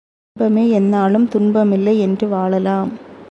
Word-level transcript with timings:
இன்பமே 0.35 0.79
எந்நாளும் 0.79 1.27
துன்பமில்லை 1.27 1.99
என்று 1.99 2.27
வாழலாம். 2.27 2.91